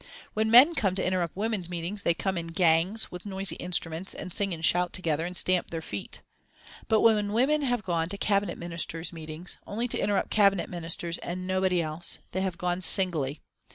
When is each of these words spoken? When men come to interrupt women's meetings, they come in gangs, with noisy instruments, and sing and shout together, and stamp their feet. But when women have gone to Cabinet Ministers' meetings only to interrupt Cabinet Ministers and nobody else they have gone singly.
When 0.33 0.49
men 0.49 0.73
come 0.73 0.95
to 0.95 1.05
interrupt 1.05 1.35
women's 1.37 1.69
meetings, 1.69 2.01
they 2.01 2.15
come 2.15 2.35
in 2.35 2.47
gangs, 2.47 3.11
with 3.11 3.23
noisy 3.23 3.55
instruments, 3.57 4.15
and 4.15 4.33
sing 4.33 4.51
and 4.51 4.65
shout 4.65 4.93
together, 4.93 5.27
and 5.27 5.37
stamp 5.37 5.69
their 5.69 5.79
feet. 5.79 6.23
But 6.87 7.01
when 7.01 7.33
women 7.33 7.61
have 7.61 7.83
gone 7.83 8.09
to 8.09 8.17
Cabinet 8.17 8.57
Ministers' 8.57 9.13
meetings 9.13 9.57
only 9.67 9.87
to 9.89 9.99
interrupt 9.99 10.31
Cabinet 10.31 10.71
Ministers 10.71 11.19
and 11.19 11.45
nobody 11.45 11.83
else 11.83 12.17
they 12.31 12.41
have 12.41 12.57
gone 12.57 12.81
singly. 12.81 13.41